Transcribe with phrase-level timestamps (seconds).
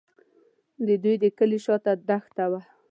[0.85, 2.61] د دوی د کلي شاته دښته وه.